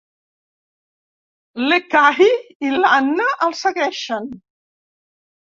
L'Ekahi 1.67 2.31
i 2.69 2.73
l'Anna 2.79 3.29
el 3.49 3.55
segueixen. 3.61 4.27